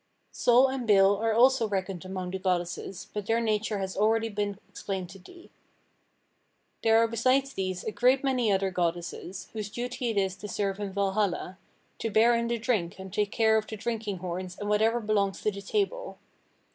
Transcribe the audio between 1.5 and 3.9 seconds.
reckoned among the goddesses, but their nature